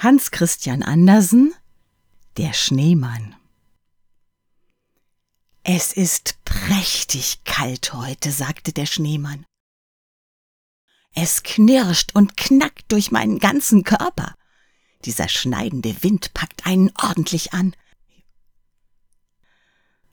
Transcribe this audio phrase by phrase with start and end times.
[0.00, 1.52] Hans Christian Andersen
[2.36, 3.34] Der Schneemann
[5.64, 9.44] Es ist prächtig kalt heute, sagte der Schneemann.
[11.16, 14.36] Es knirscht und knackt durch meinen ganzen Körper.
[15.04, 17.74] Dieser schneidende Wind packt einen ordentlich an.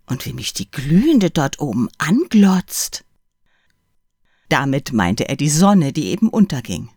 [0.08, 3.06] Und wie mich die Glühende dort oben anglotzt.
[4.50, 6.90] Damit meinte er die Sonne, die eben unterging.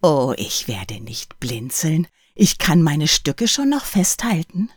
[0.00, 4.70] Oh, ich werde nicht blinzeln, ich kann meine Stücke schon noch festhalten.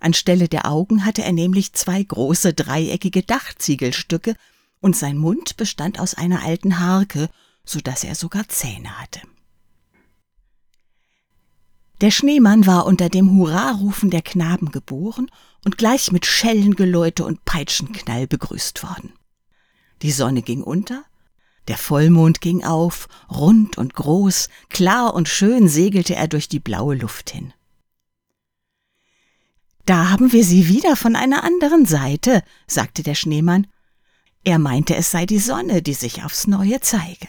[0.00, 4.34] Anstelle der Augen hatte er nämlich zwei große dreieckige Dachziegelstücke,
[4.80, 7.30] und sein Mund bestand aus einer alten Harke,
[7.64, 9.22] so dass er sogar Zähne hatte.
[12.02, 15.30] Der Schneemann war unter dem Hurrarufen der Knaben geboren
[15.64, 19.14] und gleich mit Schellengeläute und Peitschenknall begrüßt worden.
[20.02, 21.04] Die Sonne ging unter,
[21.68, 26.94] der Vollmond ging auf, rund und groß, klar und schön segelte er durch die blaue
[26.94, 27.52] Luft hin.
[29.86, 33.66] Da haben wir sie wieder von einer anderen Seite, sagte der Schneemann.
[34.44, 37.28] Er meinte, es sei die Sonne, die sich aufs Neue zeige.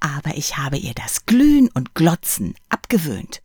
[0.00, 3.42] Aber ich habe ihr das Glühen und Glotzen abgewöhnt.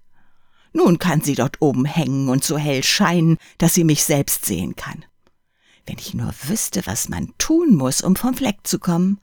[0.74, 4.76] Nun kann sie dort oben hängen und so hell scheinen, dass sie mich selbst sehen
[4.76, 5.06] kann.
[5.86, 9.20] Wenn ich nur wüsste, was man tun muss, um vom Fleck zu kommen.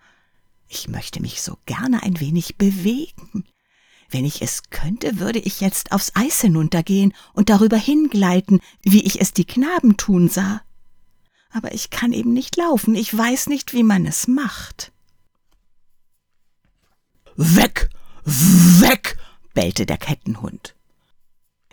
[0.68, 3.44] Ich möchte mich so gerne ein wenig bewegen.
[4.08, 9.20] Wenn ich es könnte, würde ich jetzt aufs Eis hinuntergehen und darüber hingleiten, wie ich
[9.20, 10.62] es die Knaben tun sah.
[11.50, 14.92] Aber ich kann eben nicht laufen, ich weiß nicht, wie man es macht.
[17.36, 17.88] Weg,
[18.24, 19.16] weg,
[19.54, 20.74] bellte der Kettenhund.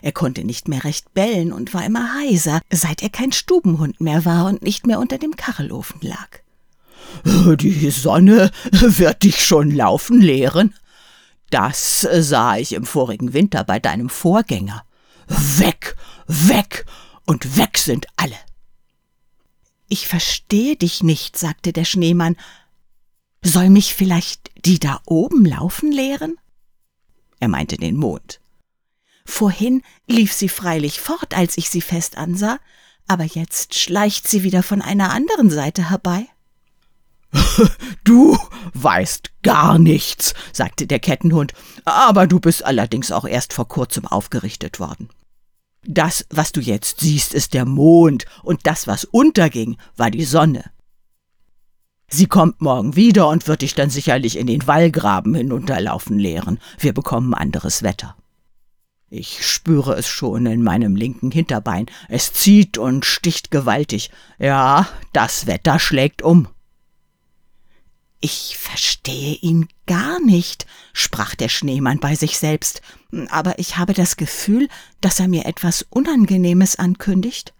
[0.02, 4.24] Er konnte nicht mehr recht bellen und war immer heiser, seit er kein Stubenhund mehr
[4.24, 6.40] war und nicht mehr unter dem Kachelofen lag.
[7.24, 10.74] Die Sonne wird dich schon laufen lehren.
[11.50, 14.84] Das sah ich im vorigen Winter bei deinem Vorgänger.
[15.26, 16.86] Weg, weg
[17.26, 18.36] und weg sind alle.
[19.88, 22.36] Ich verstehe dich nicht, sagte der Schneemann.
[23.42, 26.36] Soll mich vielleicht die da oben laufen lehren?
[27.40, 28.40] Er meinte den Mond.
[29.30, 32.58] Vorhin lief sie freilich fort, als ich sie fest ansah,
[33.06, 36.26] aber jetzt schleicht sie wieder von einer anderen Seite herbei.
[38.04, 38.36] Du
[38.74, 41.54] weißt gar nichts, sagte der Kettenhund,
[41.84, 45.08] aber du bist allerdings auch erst vor kurzem aufgerichtet worden.
[45.84, 50.64] Das, was du jetzt siehst, ist der Mond, und das, was unterging, war die Sonne.
[52.08, 56.58] Sie kommt morgen wieder und wird dich dann sicherlich in den Wallgraben hinunterlaufen lehren.
[56.78, 58.16] Wir bekommen anderes Wetter.
[59.12, 61.86] Ich spüre es schon in meinem linken Hinterbein.
[62.08, 64.10] Es zieht und sticht gewaltig.
[64.38, 66.46] Ja, das Wetter schlägt um.
[68.20, 72.82] Ich verstehe ihn gar nicht, sprach der Schneemann bei sich selbst,
[73.30, 74.68] aber ich habe das Gefühl,
[75.00, 77.52] dass er mir etwas Unangenehmes ankündigt.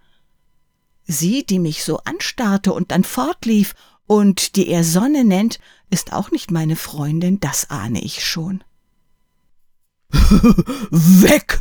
[1.05, 3.75] Sie, die mich so anstarrte und dann fortlief
[4.07, 8.63] und die er Sonne nennt, ist auch nicht meine Freundin, das ahne ich schon.
[10.13, 11.61] Weg!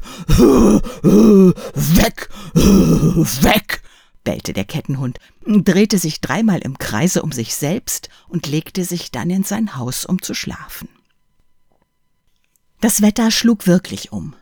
[1.73, 2.29] Weg!
[2.53, 3.81] Weg!
[4.23, 9.29] bellte der Kettenhund, drehte sich dreimal im Kreise um sich selbst und legte sich dann
[9.29, 10.89] in sein Haus, um zu schlafen.
[12.81, 14.35] Das Wetter schlug wirklich um.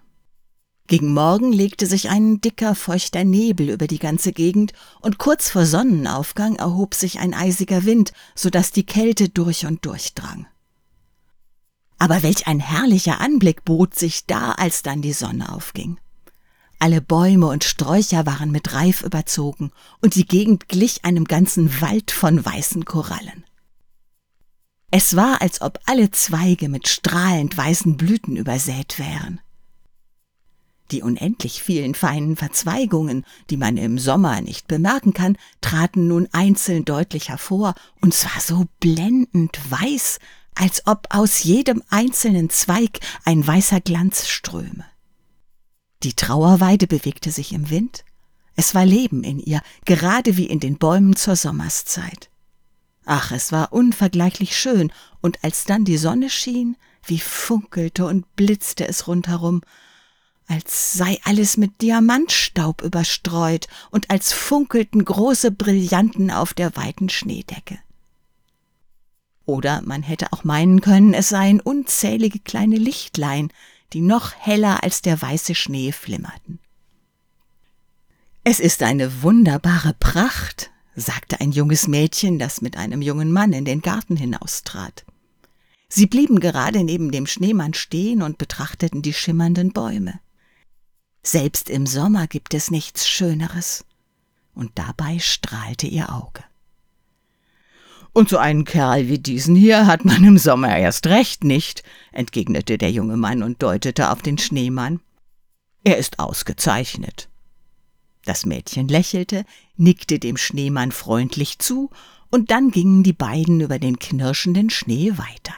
[0.88, 5.66] Gegen Morgen legte sich ein dicker, feuchter Nebel über die ganze Gegend, und kurz vor
[5.66, 10.48] Sonnenaufgang erhob sich ein eisiger Wind, so dass die Kälte durch und durch drang.
[12.00, 16.00] Aber welch ein herrlicher Anblick bot sich da, als dann die Sonne aufging.
[16.80, 19.72] Alle Bäume und Sträucher waren mit Reif überzogen,
[20.02, 23.44] und die Gegend glich einem ganzen Wald von weißen Korallen.
[24.92, 29.42] Es war, als ob alle Zweige mit strahlend weißen Blüten übersät wären.
[30.92, 36.86] Die unendlich vielen feinen Verzweigungen, die man im Sommer nicht bemerken kann, traten nun einzeln
[36.86, 40.20] deutlich hervor, und zwar so blendend weiß,
[40.58, 44.86] als ob aus jedem einzelnen Zweig ein weißer Glanz ströme.
[46.04, 48.04] Die Trauerweide bewegte sich im Wind,
[48.56, 52.30] es war Leben in ihr, gerade wie in den Bäumen zur Sommerszeit.
[53.06, 54.92] Ach, es war unvergleichlich schön,
[55.22, 59.62] und als dann die Sonne schien, wie funkelte und blitzte es rundherum,
[60.48, 67.80] als sei alles mit Diamantstaub überstreut und als funkelten große Brillanten auf der weiten Schneedecke.
[69.48, 73.50] Oder man hätte auch meinen können, es seien unzählige kleine Lichtlein,
[73.94, 76.60] die noch heller als der weiße Schnee flimmerten.
[78.44, 83.64] Es ist eine wunderbare Pracht, sagte ein junges Mädchen, das mit einem jungen Mann in
[83.64, 85.06] den Garten hinaustrat.
[85.88, 90.20] Sie blieben gerade neben dem Schneemann stehen und betrachteten die schimmernden Bäume.
[91.24, 93.86] Selbst im Sommer gibt es nichts Schöneres.
[94.54, 96.44] Und dabei strahlte ihr Auge.
[98.18, 102.80] Und so einen Kerl wie diesen hier hat man im Sommer erst recht nicht, entgegnete
[102.80, 105.02] der junge Mann und deutete auf den Schneemann.
[105.84, 107.30] Er ist ausgezeichnet.
[108.26, 111.92] Das Mädchen lächelte, nickte dem Schneemann freundlich zu,
[112.32, 115.54] und dann gingen die beiden über den knirschenden Schnee weiter.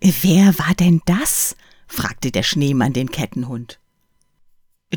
[0.00, 1.54] Wer war denn das?
[1.86, 3.78] fragte der Schneemann den Kettenhund.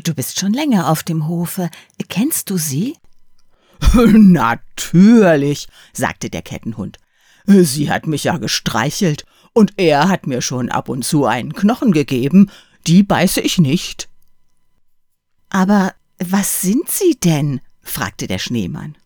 [0.02, 1.70] Du bist schon länger auf dem Hofe.
[2.08, 2.96] Kennst du sie?
[3.94, 6.98] Natürlich, sagte der Kettenhund.
[7.46, 11.92] Sie hat mich ja gestreichelt, und er hat mir schon ab und zu einen Knochen
[11.92, 12.50] gegeben,
[12.86, 14.08] die beiße ich nicht.
[15.50, 17.60] Aber was sind Sie denn?
[17.82, 18.96] fragte der Schneemann.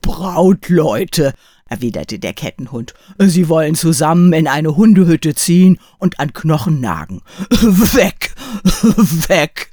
[0.00, 1.34] Brautleute,
[1.68, 2.94] erwiderte der Kettenhund.
[3.18, 7.22] Sie wollen zusammen in eine Hundehütte ziehen und an Knochen nagen.
[7.50, 8.34] Weg,
[9.28, 9.70] weg.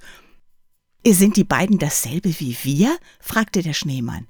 [1.06, 2.98] Sind die beiden dasselbe wie wir?
[3.20, 4.28] fragte der Schneemann.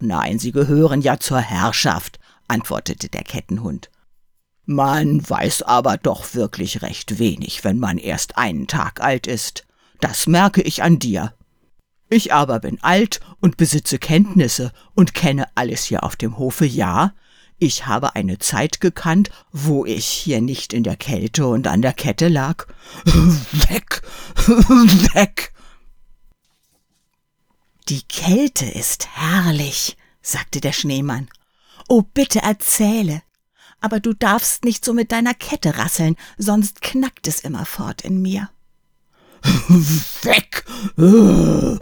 [0.00, 2.18] Nein, sie gehören ja zur Herrschaft,
[2.48, 3.90] antwortete der Kettenhund.
[4.64, 9.64] Man weiß aber doch wirklich recht wenig, wenn man erst einen Tag alt ist.
[10.00, 11.34] Das merke ich an dir.
[12.08, 17.14] Ich aber bin alt und besitze Kenntnisse und kenne alles hier auf dem Hofe, ja.
[17.58, 21.94] Ich habe eine Zeit gekannt, wo ich hier nicht in der Kälte und an der
[21.94, 22.66] Kette lag.
[23.04, 24.02] Weg,
[25.14, 25.52] weg.
[27.88, 31.28] Die Kälte ist herrlich, sagte der Schneemann.
[31.88, 33.22] Oh, bitte erzähle.
[33.80, 38.50] Aber du darfst nicht so mit deiner Kette rasseln, sonst knackt es immerfort in mir.
[39.42, 40.64] Weg!
[40.96, 41.80] Weg!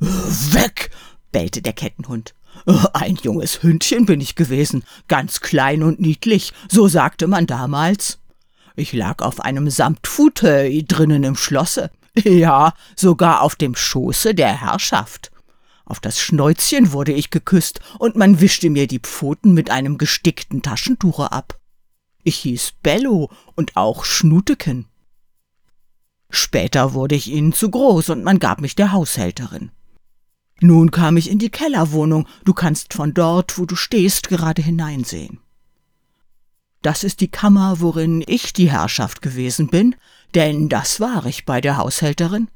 [0.00, 0.90] Weg!
[1.30, 2.34] bellte der Kettenhund.
[2.94, 8.18] Ein junges Hündchen bin ich gewesen, ganz klein und niedlich, so sagte man damals.
[8.74, 11.92] Ich lag auf einem Samtfauteuil drinnen im Schlosse.
[12.24, 15.30] Ja, sogar auf dem Schoße der Herrschaft.
[15.84, 20.62] Auf das Schnäuzchen wurde ich geküsst, und man wischte mir die Pfoten mit einem gestickten
[20.62, 21.58] Taschentuche ab.
[22.22, 24.86] Ich hieß Bello und auch Schnuteken.
[26.30, 29.70] Später wurde ich ihnen zu groß, und man gab mich der Haushälterin.
[30.60, 35.40] Nun kam ich in die Kellerwohnung, du kannst von dort, wo du stehst, gerade hineinsehen.
[36.88, 39.94] Das ist die Kammer, worin ich die Herrschaft gewesen bin,
[40.34, 42.48] denn das war ich bei der Haushälterin.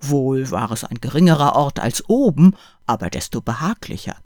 [0.00, 2.56] Wohl war es ein geringerer Ort als oben,
[2.86, 4.16] aber desto behaglicher.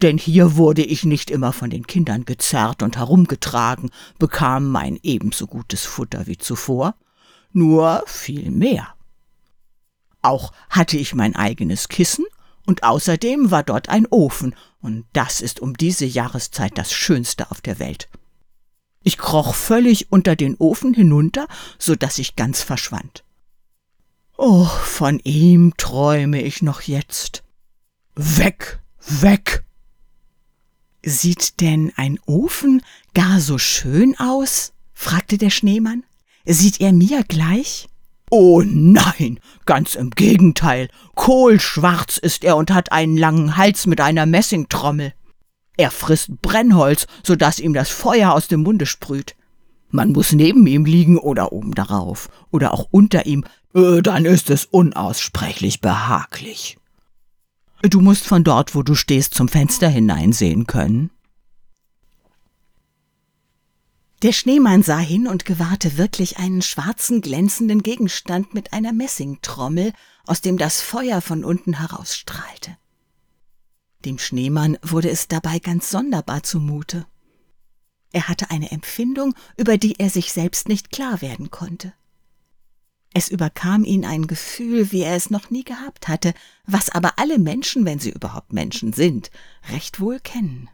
[0.00, 3.90] Denn hier wurde ich nicht immer von den Kindern gezerrt und herumgetragen,
[4.20, 6.94] bekam mein ebenso gutes Futter wie zuvor,
[7.52, 8.94] nur viel mehr.
[10.22, 12.26] Auch hatte ich mein eigenes Kissen,
[12.64, 17.60] und außerdem war dort ein Ofen, und das ist um diese Jahreszeit das Schönste auf
[17.60, 18.08] der Welt.
[19.08, 23.24] Ich kroch völlig unter den Ofen hinunter, so dass ich ganz verschwand.
[24.36, 27.42] Oh, von ihm träume ich noch jetzt.
[28.14, 29.64] Weg, weg!
[31.02, 32.82] Sieht denn ein Ofen
[33.14, 34.74] gar so schön aus?
[34.92, 36.04] fragte der Schneemann.
[36.44, 37.88] Sieht er mir gleich?
[38.30, 40.90] Oh nein, ganz im Gegenteil.
[41.14, 45.14] Kohlschwarz ist er und hat einen langen Hals mit einer Messingtrommel.
[45.78, 49.36] Er frisst Brennholz, so dass ihm das Feuer aus dem Munde sprüht.
[49.90, 53.44] Man muss neben ihm liegen oder oben darauf oder auch unter ihm,
[53.74, 56.78] äh, dann ist es unaussprechlich behaglich.
[57.82, 61.10] Du musst von dort, wo du stehst, zum Fenster hineinsehen können.
[64.22, 69.92] Der Schneemann sah hin und gewahrte wirklich einen schwarzen, glänzenden Gegenstand mit einer Messingtrommel,
[70.26, 72.76] aus dem das Feuer von unten herausstrahlte.
[74.04, 77.06] Dem Schneemann wurde es dabei ganz sonderbar zumute.
[78.12, 81.92] Er hatte eine Empfindung, über die er sich selbst nicht klar werden konnte.
[83.12, 86.34] Es überkam ihn ein Gefühl, wie er es noch nie gehabt hatte,
[86.66, 89.30] was aber alle Menschen, wenn sie überhaupt Menschen sind,
[89.70, 90.68] recht wohl kennen.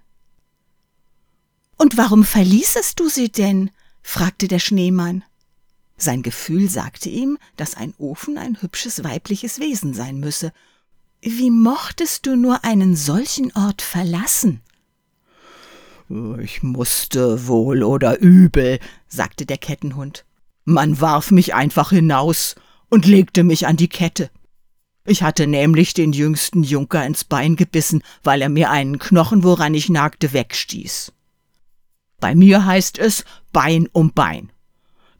[1.77, 3.71] Und warum verließest du sie denn?
[4.03, 5.25] fragte der Schneemann.
[5.97, 10.53] Sein Gefühl sagte ihm, dass ein Ofen ein hübsches weibliches Wesen sein müsse,
[11.25, 14.61] wie mochtest du nur einen solchen Ort verlassen?
[16.41, 18.79] Ich musste wohl oder übel,
[19.09, 20.27] sagte der Kettenhund.
[20.65, 22.57] Man warf mich einfach hinaus
[22.91, 24.31] und legte mich an die Kette.
[25.07, 29.75] Ich hatte nämlich den jüngsten Junker ins Bein gebissen, weil er mir einen Knochen, woran
[29.75, 31.13] ich nagte, wegstieß.
[32.21, 34.51] Bei mir heißt es Bein um Bein.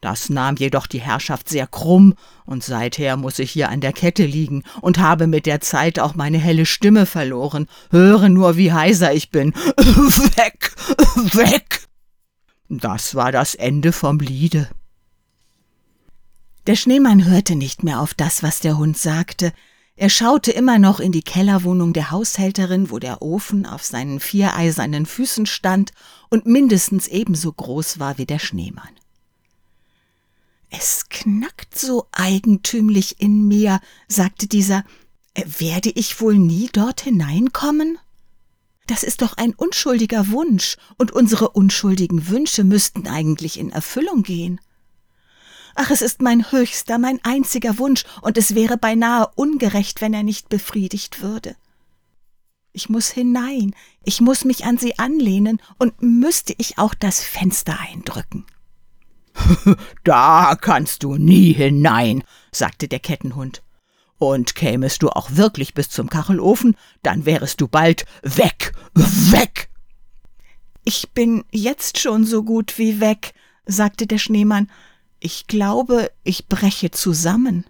[0.05, 2.13] Das nahm jedoch die Herrschaft sehr krumm,
[2.45, 6.13] und seither muss ich hier an der Kette liegen und habe mit der Zeit auch
[6.13, 7.65] meine helle Stimme verloren.
[7.89, 9.55] Höre nur, wie heiser ich bin.
[9.55, 10.75] weg,
[11.33, 11.87] weg.
[12.69, 14.69] Das war das Ende vom Liede.
[16.67, 19.53] Der Schneemann hörte nicht mehr auf das, was der Hund sagte.
[19.95, 24.55] Er schaute immer noch in die Kellerwohnung der Haushälterin, wo der Ofen auf seinen vier
[24.55, 25.93] eisernen Füßen stand
[26.29, 28.93] und mindestens ebenso groß war wie der Schneemann.
[30.77, 34.83] Es knackt so eigentümlich in mir, sagte dieser.
[35.35, 37.97] Werde ich wohl nie dort hineinkommen?
[38.87, 44.61] Das ist doch ein unschuldiger Wunsch, und unsere unschuldigen Wünsche müssten eigentlich in Erfüllung gehen.
[45.75, 50.23] Ach, es ist mein höchster, mein einziger Wunsch, und es wäre beinahe ungerecht, wenn er
[50.23, 51.55] nicht befriedigt würde.
[52.71, 57.79] Ich muss hinein, ich muss mich an sie anlehnen, und müsste ich auch das Fenster
[57.79, 58.45] eindrücken.
[60.03, 63.61] da kannst du nie hinein, sagte der Kettenhund.
[64.17, 69.69] Und kämest du auch wirklich bis zum Kachelofen, dann wärest du bald weg, weg.
[70.83, 73.33] Ich bin jetzt schon so gut wie weg,
[73.65, 74.69] sagte der Schneemann.
[75.19, 77.65] Ich glaube, ich breche zusammen.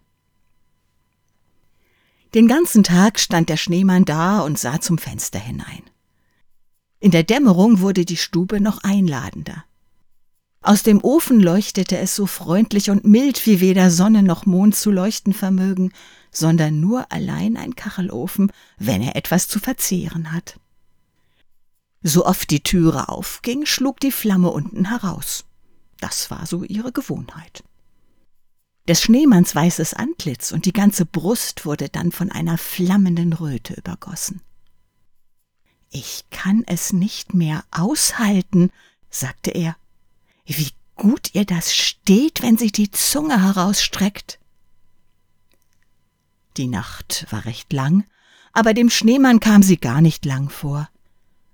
[2.34, 5.84] Den ganzen Tag stand der Schneemann da und sah zum Fenster hinein.
[7.00, 9.64] In der Dämmerung wurde die Stube noch einladender.
[10.66, 14.90] Aus dem Ofen leuchtete es so freundlich und mild, wie weder Sonne noch Mond zu
[14.90, 15.92] leuchten vermögen,
[16.32, 20.60] sondern nur allein ein Kachelofen, wenn er etwas zu verzehren hat.
[22.02, 25.46] So oft die Türe aufging, schlug die Flamme unten heraus.
[26.00, 27.64] Das war so ihre Gewohnheit.
[28.88, 34.42] Des Schneemanns weißes Antlitz und die ganze Brust wurde dann von einer flammenden Röte übergossen.
[35.92, 38.72] Ich kann es nicht mehr aushalten,
[39.12, 39.76] sagte er
[40.46, 44.40] wie gut ihr das steht, wenn sie die Zunge herausstreckt.
[46.58, 48.06] Die Nacht war recht lang,
[48.54, 50.90] aber dem Schneemann kam sie gar nicht lang vor.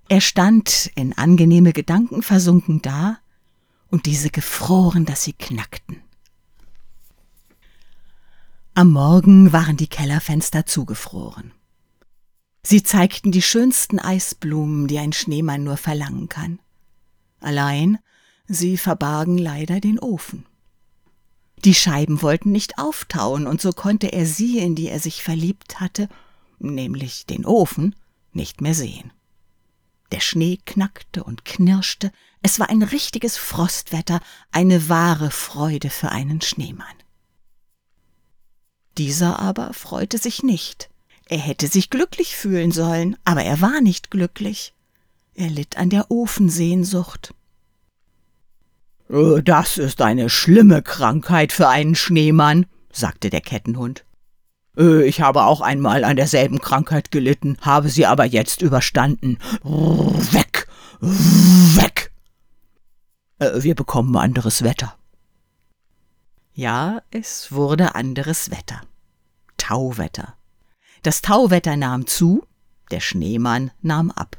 [0.08, 3.18] Er stand in angenehme Gedanken versunken da,
[3.90, 6.02] und diese gefroren, dass sie knackten.
[8.74, 11.52] Am Morgen waren die Kellerfenster zugefroren.
[12.62, 16.58] Sie zeigten die schönsten Eisblumen, die ein Schneemann nur verlangen kann.
[17.40, 17.98] Allein
[18.54, 20.44] Sie verbargen leider den Ofen.
[21.64, 25.80] Die Scheiben wollten nicht auftauen, und so konnte er sie, in die er sich verliebt
[25.80, 26.06] hatte,
[26.58, 27.96] nämlich den Ofen,
[28.34, 29.10] nicht mehr sehen.
[30.10, 36.42] Der Schnee knackte und knirschte, es war ein richtiges Frostwetter, eine wahre Freude für einen
[36.42, 36.86] Schneemann.
[38.98, 40.90] Dieser aber freute sich nicht.
[41.24, 44.74] Er hätte sich glücklich fühlen sollen, aber er war nicht glücklich.
[45.32, 47.32] Er litt an der Ofensehnsucht.
[49.12, 54.04] Äh, das ist eine schlimme Krankheit für einen Schneemann, sagte der Kettenhund.
[54.76, 59.38] Äh, ich habe auch einmal an derselben Krankheit gelitten, habe sie aber jetzt überstanden.
[59.62, 60.66] Weg,
[61.00, 62.12] weg.
[63.38, 64.96] Äh, wir bekommen anderes Wetter.
[66.54, 68.82] Ja, es wurde anderes Wetter.
[69.56, 70.34] Tauwetter.
[71.02, 72.46] Das Tauwetter nahm zu,
[72.90, 74.36] der Schneemann nahm ab.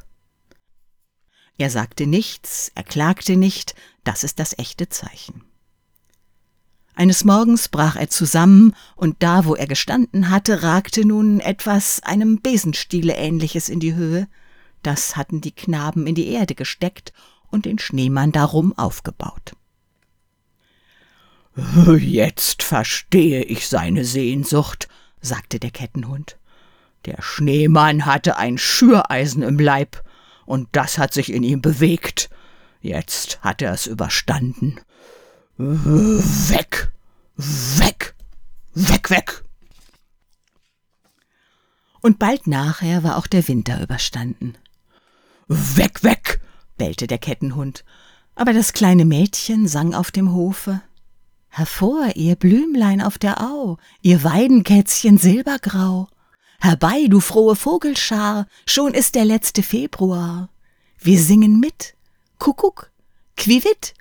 [1.58, 5.44] Er sagte nichts, er klagte nicht, das ist das echte Zeichen.
[6.96, 12.42] Eines Morgens brach er zusammen, und da, wo er gestanden hatte, ragte nun etwas einem
[12.42, 14.28] Besenstiele ähnliches in die Höhe.
[14.84, 17.12] Das hatten die Knaben in die Erde gesteckt
[17.50, 19.54] und den Schneemann darum aufgebaut.
[21.98, 24.88] Jetzt verstehe ich seine Sehnsucht,
[25.20, 26.38] sagte der Kettenhund.
[27.06, 30.04] Der Schneemann hatte ein Schüreisen im Leib,
[30.46, 32.30] und das hat sich in ihm bewegt.
[32.84, 34.78] Jetzt hat er es überstanden.
[35.58, 36.92] Weg,
[37.38, 38.14] weg,
[38.74, 39.44] weg, weg.
[42.02, 44.58] Und bald nachher war auch der Winter überstanden.
[45.48, 46.42] Weg, weg,
[46.78, 47.86] bellte der Kettenhund,
[48.36, 50.82] aber das kleine Mädchen sang auf dem Hofe.
[51.48, 56.10] Hervor, ihr Blümlein auf der Au, ihr Weidenkätzchen silbergrau.
[56.60, 60.50] Herbei, du frohe Vogelschar, schon ist der letzte Februar.
[61.00, 61.96] Wir singen mit.
[62.44, 62.92] Kuckuck,
[63.38, 63.94] Quivit,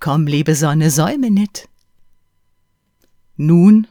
[0.00, 1.68] komm, liebe Sonne, säume nit.
[3.36, 3.86] Nun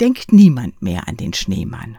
[0.00, 1.96] denkt niemand mehr an den Schneemann.